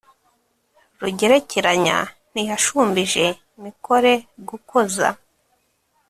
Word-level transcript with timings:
rugerekeranya 1.01 1.97
ntiyashumbije 2.31 3.25
mikore 3.63 4.11
gukoza, 4.49 5.07